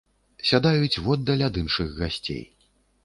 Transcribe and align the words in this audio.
Сядаюць 0.51 1.01
воддаль 1.07 1.43
ад 1.49 1.59
іншых 1.63 1.93
гасцей. 2.01 2.43